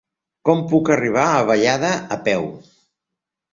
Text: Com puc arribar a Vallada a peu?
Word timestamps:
Com 0.47 0.63
puc 0.71 0.89
arribar 0.95 1.27
a 1.35 1.45
Vallada 1.51 1.93
a 2.19 2.19
peu? 2.31 2.51